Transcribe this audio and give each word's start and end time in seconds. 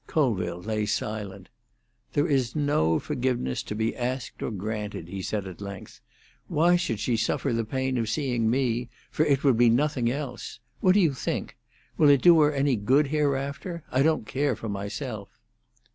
Colville 0.07 0.63
lay 0.63 0.87
silent. 0.87 1.49
"There 2.13 2.25
is 2.25 2.55
no 2.55 2.97
forgiveness 2.97 3.61
to 3.61 3.75
be 3.75 3.95
asked 3.95 4.41
or 4.41 4.49
granted," 4.49 5.09
he 5.09 5.21
said, 5.21 5.45
at 5.45 5.61
length. 5.61 6.01
"Why 6.47 6.75
should 6.75 6.99
she 6.99 7.15
suffer 7.15 7.53
the 7.53 7.63
pain 7.63 7.99
of 7.99 8.09
seeing 8.09 8.49
me?—for 8.49 9.23
it 9.23 9.43
would 9.43 9.57
be 9.59 9.69
nothing 9.69 10.09
else. 10.09 10.59
What 10.79 10.95
do 10.95 10.99
you 10.99 11.13
think? 11.13 11.55
Will 11.99 12.09
it 12.09 12.23
do 12.23 12.39
her 12.41 12.51
any 12.51 12.75
good 12.77 13.09
hereafter? 13.09 13.83
I 13.91 14.01
don't 14.01 14.25
care 14.25 14.55
for 14.55 14.69
myself." 14.69 15.29